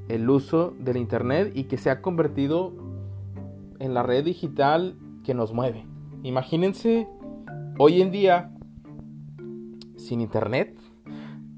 el 0.07 0.27
uso 0.27 0.73
del 0.79 0.97
Internet 0.97 1.51
y 1.53 1.65
que 1.65 1.77
se 1.77 1.91
ha 1.91 2.01
convertido 2.01 2.73
en 3.77 3.93
la 3.93 4.01
red 4.01 4.25
digital 4.25 4.97
que 5.23 5.35
nos 5.35 5.53
mueve. 5.53 5.85
Imagínense 6.23 7.07
hoy 7.77 8.01
en 8.01 8.09
día 8.09 8.51
sin 9.95 10.21
Internet. 10.21 10.75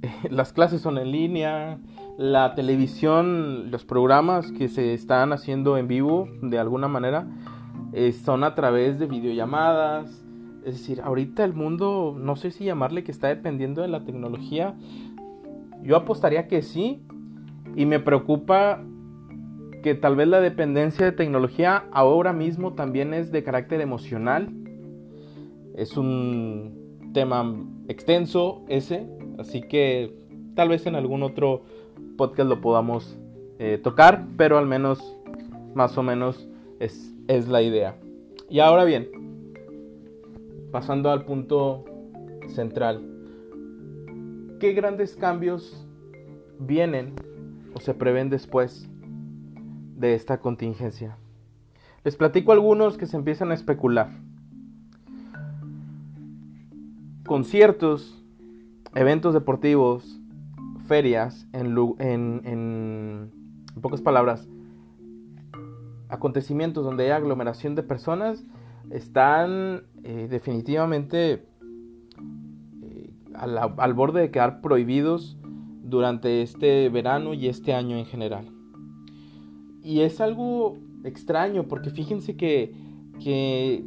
Las 0.30 0.52
clases 0.52 0.82
son 0.82 0.98
en 0.98 1.10
línea, 1.10 1.80
la 2.18 2.54
televisión, 2.54 3.72
los 3.72 3.86
programas 3.86 4.52
que 4.52 4.68
se 4.68 4.94
están 4.94 5.32
haciendo 5.32 5.78
en 5.78 5.88
vivo 5.88 6.28
de 6.42 6.60
alguna 6.60 6.90
manera 6.90 7.30
eh, 7.94 8.12
son 8.12 8.44
a 8.44 8.56
través 8.56 9.00
de 9.00 9.08
videollamadas. 9.08 10.24
Es 10.66 10.78
decir, 10.78 11.02
ahorita 11.02 11.44
el 11.44 11.54
mundo, 11.54 12.16
no 12.18 12.36
sé 12.36 12.52
si 12.52 12.66
llamarle 12.66 13.04
que 13.04 13.12
está 13.12 13.28
dependiendo 13.28 13.82
de 13.82 13.88
la 13.88 14.04
tecnología. 14.06 14.76
Yo 15.84 15.96
apostaría 15.96 16.48
que 16.48 16.62
sí. 16.62 17.02
Y 17.76 17.86
me 17.86 18.00
preocupa 18.00 18.84
que 19.82 19.96
tal 19.96 20.16
vez 20.16 20.28
la 20.28 20.42
dependencia 20.42 21.06
de 21.06 21.12
tecnología 21.12 21.86
ahora 21.92 22.34
mismo 22.34 22.74
también 22.74 23.14
es 23.14 23.32
de 23.32 23.44
carácter 23.44 23.82
emocional. 23.82 24.50
Es 25.76 25.98
un 25.98 27.10
tema 27.14 27.56
extenso 27.88 28.64
ese. 28.68 29.08
Así 29.40 29.62
que 29.62 30.14
tal 30.56 30.70
vez 30.70 30.86
en 30.86 30.96
algún 30.96 31.24
otro 31.24 31.64
podcast 32.18 32.50
lo 32.50 32.62
podamos 32.62 33.18
eh, 33.60 33.80
tocar, 33.82 34.26
pero 34.38 34.58
al 34.58 34.68
menos 34.68 35.18
más 35.74 35.98
o 35.98 36.04
menos 36.04 36.48
es, 36.80 37.14
es 37.38 37.48
la 37.48 37.62
idea. 37.62 37.96
Y 38.50 38.60
ahora 38.60 38.84
bien, 38.84 39.10
pasando 40.72 41.10
al 41.10 41.24
punto 41.24 41.86
central, 42.48 43.02
¿qué 44.60 44.74
grandes 44.74 45.16
cambios 45.16 45.88
vienen 46.60 47.14
o 47.74 47.80
se 47.80 47.94
prevén 47.94 48.30
después 48.30 48.90
de 49.96 50.14
esta 50.14 50.42
contingencia? 50.42 51.18
Les 52.04 52.18
platico 52.18 52.52
algunos 52.52 52.98
que 52.98 53.06
se 53.06 53.16
empiezan 53.16 53.52
a 53.52 53.54
especular. 53.54 54.10
Conciertos, 57.26 58.22
eventos 58.94 59.34
deportivos, 59.34 60.20
ferias, 60.88 61.48
en, 61.54 62.42
en, 62.44 63.32
pocas 63.82 64.02
palabras, 64.02 64.50
acontecimientos 66.12 66.84
donde 66.84 67.06
hay 67.06 67.12
aglomeración 67.12 67.74
de 67.74 67.84
personas, 67.84 68.44
están 68.92 69.84
eh, 70.04 70.28
definitivamente 70.30 71.46
eh, 72.84 73.14
al, 73.34 73.94
borde 73.94 74.22
de 74.22 74.32
quedar 74.32 74.62
prohibidos 74.62 75.38
durante 75.84 76.42
este 76.42 76.90
verano 76.90 77.34
y 77.34 77.48
este 77.48 77.74
año 77.74 77.98
en 77.98 78.06
general. 78.06 78.50
Y 79.84 80.02
es 80.02 80.20
algo 80.22 80.78
extraño 81.06 81.64
porque 81.64 81.90
fíjense 81.90 82.36
que, 82.36 82.76
que 83.24 83.84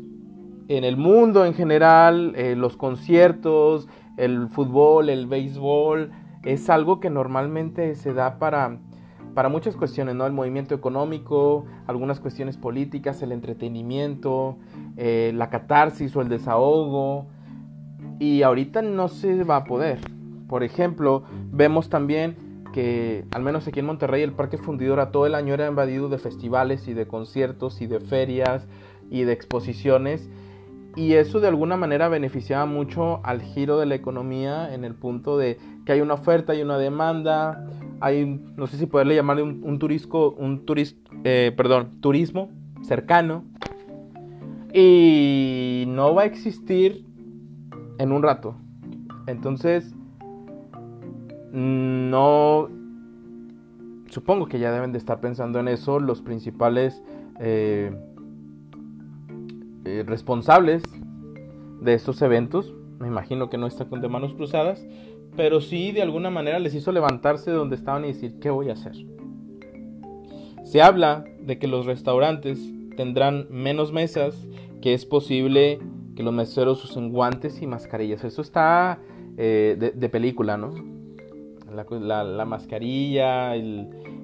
en 0.68 0.84
el 0.84 0.96
mundo 0.96 1.44
en 1.44 1.52
general, 1.54 2.32
eh, 2.36 2.56
los 2.56 2.76
conciertos, 2.76 3.86
el 4.16 4.48
fútbol, 4.48 5.10
el 5.10 5.26
béisbol, 5.26 6.10
es 6.42 6.70
algo 6.70 7.00
que 7.00 7.10
normalmente 7.10 7.94
se 7.94 8.14
da 8.14 8.38
para, 8.38 8.78
para 9.34 9.48
muchas 9.48 9.76
cuestiones, 9.76 10.14
¿no? 10.14 10.26
El 10.26 10.32
movimiento 10.32 10.74
económico, 10.74 11.66
algunas 11.86 12.20
cuestiones 12.20 12.56
políticas, 12.56 13.20
el 13.22 13.32
entretenimiento, 13.32 14.56
eh, 14.96 15.32
la 15.34 15.50
catarsis 15.50 16.14
o 16.16 16.20
el 16.20 16.28
desahogo. 16.28 17.26
Y 18.18 18.42
ahorita 18.42 18.82
no 18.82 19.08
se 19.08 19.42
va 19.44 19.56
a 19.56 19.64
poder. 19.64 19.98
Por 20.48 20.62
ejemplo, 20.62 21.24
vemos 21.50 21.88
también 21.88 22.36
que, 22.72 23.24
al 23.32 23.42
menos 23.42 23.66
aquí 23.66 23.80
en 23.80 23.86
Monterrey, 23.86 24.22
el 24.22 24.32
Parque 24.32 24.58
Fundidora 24.58 25.10
todo 25.10 25.26
el 25.26 25.34
año 25.34 25.54
era 25.54 25.68
invadido 25.68 26.08
de 26.08 26.18
festivales 26.18 26.88
y 26.88 26.94
de 26.94 27.06
conciertos 27.06 27.80
y 27.80 27.86
de 27.86 28.00
ferias 28.00 28.66
y 29.10 29.24
de 29.24 29.32
exposiciones 29.32 30.28
y 30.96 31.14
eso 31.14 31.40
de 31.40 31.48
alguna 31.48 31.76
manera 31.76 32.08
beneficiaba 32.08 32.66
mucho 32.66 33.20
al 33.24 33.42
giro 33.42 33.78
de 33.78 33.86
la 33.86 33.96
economía 33.96 34.72
en 34.72 34.84
el 34.84 34.94
punto 34.94 35.36
de 35.36 35.58
que 35.84 35.92
hay 35.92 36.00
una 36.00 36.14
oferta 36.14 36.54
y 36.54 36.62
una 36.62 36.78
demanda, 36.78 37.66
hay, 38.04 38.26
no 38.54 38.66
sé 38.66 38.76
si 38.76 38.84
poderle 38.84 39.14
llamarle 39.14 39.42
un, 39.42 39.78
turismo, 39.78 40.28
un 40.36 40.62
eh, 41.24 41.54
perdón, 41.56 42.02
turismo 42.02 42.50
cercano 42.82 43.44
y 44.74 45.84
no 45.88 46.14
va 46.14 46.22
a 46.22 46.24
existir 46.26 47.06
en 47.98 48.12
un 48.12 48.22
rato. 48.22 48.56
Entonces, 49.26 49.94
no, 51.50 52.68
supongo 54.10 54.48
que 54.48 54.58
ya 54.58 54.70
deben 54.70 54.92
de 54.92 54.98
estar 54.98 55.20
pensando 55.20 55.58
en 55.58 55.68
eso 55.68 55.98
los 55.98 56.20
principales 56.20 57.02
eh, 57.40 57.90
eh, 59.86 60.04
responsables 60.06 60.82
de 61.80 61.94
estos 61.94 62.20
eventos. 62.20 62.74
Me 62.98 63.08
imagino 63.08 63.48
que 63.48 63.56
no 63.56 63.66
están 63.66 63.88
con 63.88 64.02
de 64.02 64.08
manos 64.08 64.34
cruzadas, 64.34 64.86
pero 65.36 65.60
sí 65.60 65.92
de 65.92 66.02
alguna 66.02 66.30
manera 66.30 66.58
les 66.58 66.74
hizo 66.74 66.92
levantarse 66.92 67.50
de 67.50 67.56
donde 67.56 67.76
estaban 67.76 68.04
y 68.04 68.08
decir, 68.08 68.38
¿qué 68.40 68.50
voy 68.50 68.70
a 68.70 68.74
hacer? 68.74 68.94
Se 70.64 70.82
habla 70.82 71.24
de 71.40 71.58
que 71.58 71.66
los 71.66 71.86
restaurantes 71.86 72.58
tendrán 72.96 73.46
menos 73.50 73.92
mesas, 73.92 74.48
que 74.80 74.94
es 74.94 75.04
posible 75.04 75.78
que 76.16 76.22
los 76.22 76.32
meseros 76.32 76.84
usen 76.84 77.10
guantes 77.10 77.60
y 77.60 77.66
mascarillas. 77.66 78.24
Eso 78.24 78.42
está 78.42 78.98
eh, 79.36 79.92
de, 79.94 80.08
película, 80.08 80.56
¿no? 80.56 80.72
La, 81.70 82.44
mascarilla, 82.44 83.54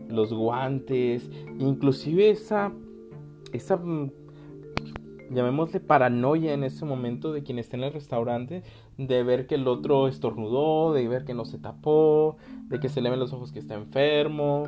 los 0.08 0.32
guantes, 0.32 1.28
inclusive 1.58 2.30
esa, 2.30 2.72
esa 3.52 3.80
llamémosle 5.30 5.80
paranoia 5.80 6.52
en 6.52 6.64
ese 6.64 6.84
momento 6.84 7.32
de 7.32 7.42
quien 7.42 7.58
está 7.58 7.76
en 7.76 7.84
el 7.84 7.92
restaurante, 7.92 8.62
de 8.98 9.22
ver 9.22 9.46
que 9.46 9.54
el 9.54 9.66
otro 9.68 10.08
estornudó, 10.08 10.92
de 10.92 11.06
ver 11.08 11.24
que 11.24 11.34
no 11.34 11.44
se 11.44 11.58
tapó, 11.58 12.36
de 12.68 12.80
que 12.80 12.88
se 12.88 13.00
le 13.00 13.10
ven 13.10 13.20
los 13.20 13.32
ojos 13.32 13.52
que 13.52 13.60
está 13.60 13.74
enfermo. 13.74 14.64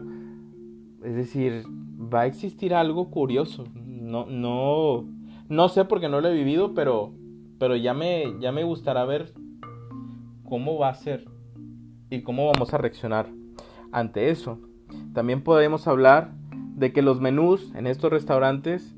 Es 1.03 1.15
decir, 1.15 1.65
va 2.13 2.23
a 2.23 2.27
existir 2.27 2.75
algo 2.75 3.11
curioso. 3.11 3.65
No, 3.75 4.27
no, 4.27 5.05
no 5.49 5.69
sé 5.69 5.85
porque 5.85 6.09
no 6.09 6.21
lo 6.21 6.29
he 6.29 6.35
vivido, 6.35 6.75
pero, 6.75 7.13
pero 7.59 7.77
ya 7.77 7.93
me, 7.93 8.25
ya 8.41 8.53
me 8.53 8.65
gustará 8.65 9.05
ver 9.05 9.33
cómo 10.45 10.79
va 10.79 10.91
a 10.91 10.95
ser 10.95 11.25
y 12.11 12.23
cómo 12.23 12.47
vamos 12.47 12.73
a 12.73 12.79
reaccionar 12.79 13.29
ante 13.91 14.31
eso. 14.31 14.59
También 15.13 15.43
podemos 15.43 15.89
hablar 15.89 16.33
de 16.77 16.93
que 16.93 17.03
los 17.03 17.21
menús 17.21 17.73
en 17.75 17.87
estos 17.87 18.11
restaurantes 18.11 18.95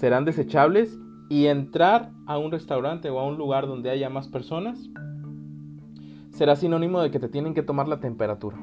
serán 0.00 0.24
desechables 0.24 0.98
y 1.28 1.46
entrar 1.46 2.10
a 2.26 2.38
un 2.38 2.50
restaurante 2.50 3.10
o 3.10 3.20
a 3.20 3.26
un 3.26 3.36
lugar 3.36 3.66
donde 3.66 3.90
haya 3.90 4.08
más 4.08 4.28
personas 4.28 4.88
será 6.30 6.56
sinónimo 6.56 7.02
de 7.02 7.10
que 7.10 7.18
te 7.18 7.28
tienen 7.28 7.52
que 7.52 7.62
tomar 7.62 7.86
la 7.86 8.00
temperatura. 8.00 8.56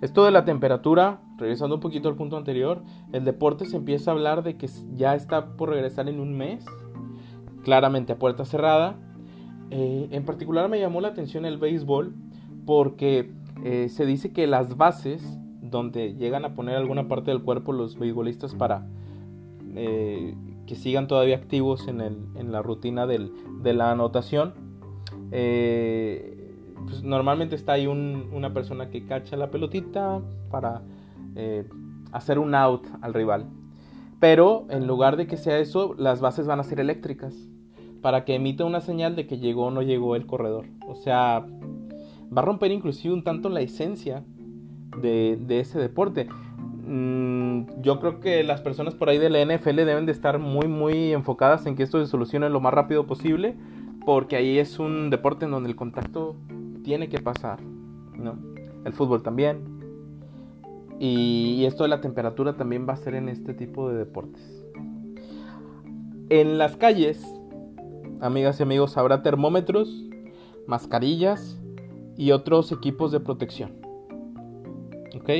Esto 0.00 0.24
de 0.24 0.30
la 0.30 0.44
temperatura, 0.44 1.20
regresando 1.36 1.74
un 1.74 1.80
poquito 1.80 2.08
al 2.08 2.14
punto 2.14 2.36
anterior, 2.36 2.84
el 3.12 3.24
deporte 3.24 3.64
se 3.64 3.76
empieza 3.76 4.12
a 4.12 4.14
hablar 4.14 4.44
de 4.44 4.56
que 4.56 4.68
ya 4.92 5.16
está 5.16 5.56
por 5.56 5.70
regresar 5.70 6.08
en 6.08 6.20
un 6.20 6.38
mes, 6.38 6.64
claramente 7.64 8.12
a 8.12 8.18
puerta 8.18 8.44
cerrada. 8.44 8.94
Eh, 9.70 10.06
en 10.12 10.24
particular 10.24 10.68
me 10.68 10.78
llamó 10.78 11.00
la 11.00 11.08
atención 11.08 11.44
el 11.44 11.58
béisbol 11.58 12.14
porque 12.66 13.32
eh, 13.64 13.88
se 13.88 14.06
dice 14.06 14.32
que 14.32 14.46
las 14.46 14.76
bases 14.76 15.40
donde 15.60 16.14
llegan 16.14 16.44
a 16.44 16.54
poner 16.54 16.76
alguna 16.76 17.08
parte 17.08 17.32
del 17.32 17.42
cuerpo 17.42 17.72
los 17.72 17.98
beisbolistas 17.98 18.54
para 18.54 18.86
eh, 19.74 20.34
que 20.66 20.74
sigan 20.74 21.06
todavía 21.08 21.36
activos 21.36 21.88
en, 21.88 22.52
la 22.52 22.62
rutina 22.62 23.06
de 23.06 23.72
la 23.72 23.90
anotación. 23.90 24.54
Pues, 25.30 27.02
normalmente 27.02 27.56
está 27.56 27.72
ahí 27.72 27.86
una 27.86 28.52
persona 28.52 28.90
que 28.90 29.06
cacha 29.06 29.36
la 29.36 29.50
pelotita 29.50 30.20
para 30.50 30.82
hacer 32.12 32.38
un 32.38 32.54
out 32.54 32.86
al 33.00 33.14
rival. 33.14 33.46
Pero 34.20 34.66
en 34.70 34.86
lugar 34.86 35.16
de 35.16 35.26
que 35.26 35.36
sea 35.36 35.58
eso, 35.58 35.94
las 35.98 36.20
bases 36.20 36.46
van 36.46 36.60
a 36.60 36.64
ser 36.64 36.80
eléctricas 36.80 37.34
para 38.00 38.24
que 38.24 38.34
emita 38.34 38.64
una 38.64 38.80
señal 38.80 39.16
de 39.16 39.26
que 39.26 39.38
llegó 39.38 39.66
o 39.66 39.70
no 39.70 39.82
llegó 39.82 40.14
el 40.14 40.26
corredor. 40.26 40.66
O 40.86 40.94
sea, 40.94 41.46
va 42.36 42.42
a 42.42 42.44
romper 42.44 42.70
inclusive 42.70 43.14
un 43.14 43.24
tanto 43.24 43.48
la 43.48 43.60
esencia 43.60 44.24
de, 45.00 45.38
ese 45.48 45.78
deporte. 45.78 46.28
Mm, 46.86 47.80
yo 47.82 47.98
creo 48.00 48.20
que 48.20 48.42
las 48.44 48.60
personas 48.60 48.94
por 48.94 49.08
ahí 49.08 49.18
de 49.18 49.30
la 49.30 49.40
NFL 49.40 49.76
deben 49.76 50.06
de 50.06 50.12
estar 50.12 50.38
muy 50.38 50.68
muy 50.68 51.12
enfocadas 51.12 51.66
en 51.66 51.76
que 51.76 51.82
esto 51.82 51.98
se 51.98 52.10
solucione 52.10 52.50
lo 52.50 52.60
más 52.60 52.74
rápido 52.74 53.06
posible, 53.06 53.54
porque 54.04 54.36
ahí 54.36 54.58
es 54.58 54.78
un 54.78 55.10
deporte 55.10 55.46
en 55.46 55.50
donde 55.50 55.70
el 55.70 55.76
contacto 55.76 56.36
tiene 56.82 57.08
que 57.08 57.20
pasar, 57.20 57.62
¿no? 57.62 58.36
El 58.84 58.92
fútbol 58.92 59.22
también. 59.22 59.72
y 61.00 61.64
esto 61.66 61.82
de 61.82 61.88
la 61.88 62.00
temperatura 62.00 62.56
también 62.56 62.86
va 62.88 62.92
a 62.92 62.96
ser 62.96 63.14
en 63.14 63.28
este 63.28 63.52
tipo 63.52 63.90
de 63.90 63.96
deportes. 63.96 64.64
En 66.30 66.56
las 66.56 66.76
calles 66.76 67.20
amigas 68.24 68.58
y 68.58 68.62
amigos, 68.62 68.96
habrá 68.96 69.22
termómetros, 69.22 70.04
mascarillas 70.66 71.60
y 72.16 72.32
otros 72.32 72.72
equipos 72.72 73.12
de 73.12 73.20
protección. 73.20 73.72
¿Ok? 75.14 75.30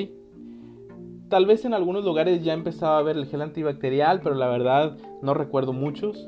Tal 1.28 1.47
vez 1.47 1.64
en 1.64 1.75
algunos 1.75 2.04
lugares 2.04 2.45
ya 2.45 2.52
empezaba 2.52 2.99
a 2.99 3.02
ver 3.02 3.16
el 3.16 3.26
gel 3.26 3.43
antibacterial, 3.43 4.21
pero 4.21 4.35
la 4.35 4.49
verdad 4.49 4.97
no 5.23 5.35
recuerdo 5.35 5.73
muchos. 5.73 6.26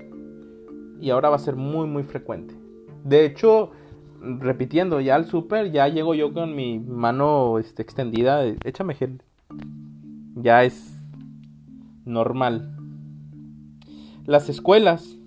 Y 1.01 1.11
ahora 1.11 1.29
va 1.29 1.37
a 1.37 1.41
ser 1.41 1.57
muy 1.57 1.87
muy 1.87 2.03
frecuente. 2.03 2.55
De 3.05 3.25
hecho, 3.25 3.71
repitiendo, 4.21 5.01
ya 5.01 5.15
al 5.15 5.27
super 5.27 5.71
ya 5.71 5.89
llego 5.89 6.15
yo 6.15 6.33
con 6.33 6.57
mi 6.57 6.79
mano 6.79 7.59
este, 7.59 7.83
extendida. 7.83 8.45
Échame 8.65 8.95
gel. 8.95 9.23
Ya 10.35 10.65
es 10.65 10.97
normal. 12.05 12.77
Las 14.25 14.49
escuelas 14.49 15.19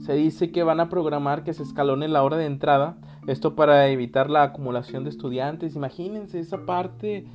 se 0.00 0.14
dice 0.14 0.50
que 0.50 0.62
van 0.62 0.80
a 0.80 0.88
programar 0.88 1.44
que 1.44 1.52
se 1.52 1.62
escalone 1.62 2.08
la 2.08 2.22
hora 2.22 2.36
de 2.36 2.46
entrada, 2.46 2.96
esto 3.26 3.54
para 3.54 3.88
evitar 3.88 4.30
la 4.30 4.42
acumulación 4.42 5.04
de 5.04 5.10
estudiantes. 5.10 5.76
Imagínense 5.76 6.40
esa 6.40 6.64
parte 6.64 7.26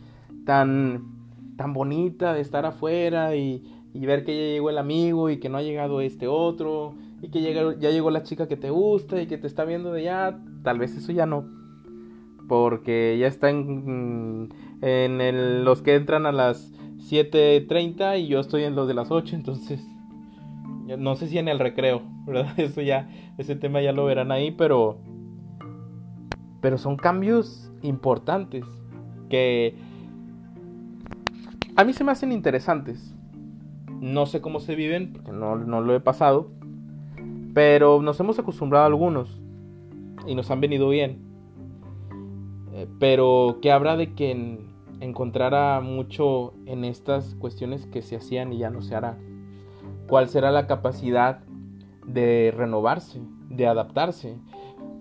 tan, 0.45 1.14
tan 1.57 1.73
bonita 1.73 2.33
de 2.33 2.41
estar 2.41 2.65
afuera 2.65 3.35
y, 3.35 3.63
ver 3.93 4.25
que 4.25 4.35
ya 4.35 4.53
llegó 4.53 4.69
el 4.69 4.77
amigo 4.77 5.29
y 5.29 5.37
que 5.37 5.49
no 5.49 5.57
ha 5.57 5.61
llegado 5.61 6.01
este 6.01 6.27
otro 6.27 6.93
y 7.21 7.29
que 7.29 7.41
ya 7.41 7.89
llegó 7.89 8.11
la 8.11 8.23
chica 8.23 8.47
que 8.47 8.57
te 8.57 8.69
gusta 8.69 9.21
y 9.21 9.27
que 9.27 9.37
te 9.37 9.47
está 9.47 9.63
viendo 9.63 9.91
de 9.91 10.03
ya. 10.03 10.39
Tal 10.63 10.79
vez 10.79 10.95
eso 10.95 11.11
ya 11.11 11.25
no. 11.25 11.45
Porque 12.47 13.17
ya 13.19 13.27
están 13.27 14.49
en 14.81 15.65
los 15.65 15.81
que 15.81 15.95
entran 15.95 16.25
a 16.25 16.31
las 16.31 16.73
7.30 17.09 18.19
y 18.19 18.27
yo 18.27 18.39
estoy 18.39 18.63
en 18.63 18.75
los 18.75 18.87
de 18.87 18.93
las 18.93 19.11
8, 19.11 19.35
entonces 19.35 19.85
no 20.97 21.15
sé 21.15 21.27
si 21.27 21.37
en 21.37 21.47
el 21.47 21.59
recreo, 21.59 22.03
¿verdad? 22.25 22.59
Eso 22.59 22.81
ya, 22.81 23.09
ese 23.37 23.55
tema 23.55 23.81
ya 23.81 23.91
lo 23.91 24.05
verán 24.05 24.31
ahí, 24.31 24.51
pero, 24.51 24.99
pero 26.61 26.77
son 26.77 26.95
cambios 26.97 27.71
importantes 27.81 28.65
que 29.29 29.75
a 31.75 31.83
mí 31.83 31.93
se 31.93 32.03
me 32.03 32.11
hacen 32.11 32.31
interesantes. 32.31 33.13
No 33.99 34.25
sé 34.25 34.41
cómo 34.41 34.59
se 34.59 34.75
viven, 34.75 35.13
porque 35.13 35.31
no, 35.31 35.55
lo 35.55 35.95
he 35.95 35.99
pasado, 35.99 36.51
pero 37.53 38.01
nos 38.01 38.19
hemos 38.19 38.37
acostumbrado 38.39 38.83
a 38.83 38.87
algunos 38.87 39.41
y 40.27 40.35
nos 40.35 40.51
han 40.51 40.61
venido 40.61 40.89
bien. 40.89 41.19
Eh, 42.73 42.87
pero 42.99 43.59
que 43.61 43.71
habrá 43.71 43.95
de 43.95 44.13
que 44.13 44.59
encontrara 44.99 45.79
mucho 45.81 46.53
en 46.65 46.83
estas 46.83 47.35
cuestiones 47.35 47.85
que 47.85 48.01
se 48.01 48.15
hacían 48.15 48.53
y 48.53 48.57
ya 48.57 48.69
no 48.69 48.81
se 48.81 48.95
hará 48.95 49.17
cuál 50.07 50.29
será 50.29 50.51
la 50.51 50.67
capacidad 50.67 51.39
de 52.05 52.53
renovarse, 52.55 53.21
de 53.49 53.67
adaptarse. 53.67 54.37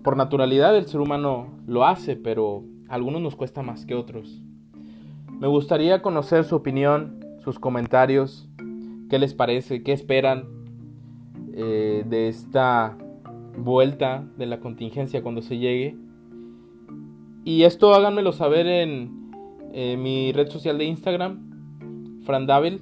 Por 0.03 0.17
naturalidad 0.17 0.75
el 0.75 0.87
ser 0.87 1.01
humano 1.01 1.47
lo 1.67 1.85
hace, 1.85 2.15
pero 2.15 2.63
a 2.89 2.95
algunos 2.95 3.21
nos 3.21 3.35
cuesta 3.35 3.61
más 3.61 3.85
que 3.85 3.95
otros. 3.95 4.41
Me 5.39 5.47
gustaría 5.47 6.01
conocer 6.01 6.45
su 6.45 6.55
opinión, 6.55 7.25
sus 7.43 7.59
comentarios, 7.59 8.47
qué 9.09 9.19
les 9.19 9.33
parece, 9.33 9.83
qué 9.83 9.91
esperan 9.91 10.45
eh, 11.53 12.03
de 12.07 12.29
esta 12.29 12.97
vuelta 13.57 14.25
de 14.37 14.45
la 14.45 14.59
contingencia 14.59 15.21
cuando 15.21 15.41
se 15.41 15.57
llegue. 15.57 15.97
Y 17.43 17.63
esto 17.63 17.93
háganmelo 17.93 18.31
saber 18.31 18.67
en 18.67 19.25
mi 20.01 20.31
red 20.31 20.47
social 20.49 20.77
de 20.77 20.85
Instagram, 20.85 22.21
Frandavil, 22.23 22.81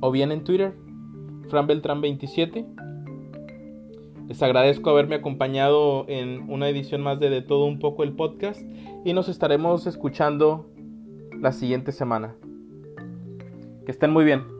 o 0.00 0.10
bien 0.10 0.32
en 0.32 0.44
Twitter, 0.44 0.74
Fran 1.48 1.66
Beltrán 1.66 2.00
27. 2.00 2.64
Les 4.28 4.42
agradezco 4.42 4.90
haberme 4.90 5.16
acompañado 5.16 6.04
en 6.08 6.50
una 6.50 6.68
edición 6.68 7.00
más 7.00 7.20
de 7.20 7.30
De 7.30 7.42
todo 7.42 7.64
un 7.64 7.78
poco 7.78 8.02
el 8.02 8.12
podcast 8.12 8.60
y 9.04 9.12
nos 9.12 9.28
estaremos 9.28 9.86
escuchando 9.86 10.66
la 11.40 11.52
siguiente 11.52 11.92
semana. 11.92 12.34
Que 13.84 13.92
estén 13.92 14.10
muy 14.10 14.24
bien. 14.24 14.55